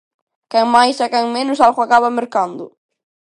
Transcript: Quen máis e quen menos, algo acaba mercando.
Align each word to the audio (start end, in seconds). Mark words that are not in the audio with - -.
Quen 0.51 0.65
máis 0.75 0.97
e 1.05 1.07
quen 1.13 1.27
menos, 1.35 1.59
algo 1.67 1.81
acaba 1.83 2.17
mercando. 2.19 2.65